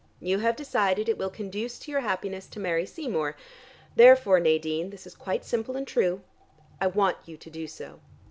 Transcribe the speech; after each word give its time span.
You 0.19 0.39
have 0.39 0.55
decided 0.55 1.07
it 1.07 1.19
will 1.19 1.29
conduce 1.29 1.77
to 1.77 1.91
your 1.91 1.99
happiness 2.01 2.47
to 2.47 2.59
marry 2.59 2.87
Seymour. 2.87 3.35
Therefore, 3.95 4.39
Nadine 4.39 4.89
this 4.89 5.05
is 5.05 5.13
quite 5.13 5.45
simple 5.45 5.75
and 5.77 5.85
true 5.85 6.21
I 6.79 6.87
want 6.87 7.17
you 7.27 7.37
to 7.37 7.49
do 7.51 7.67
so. 7.67 7.99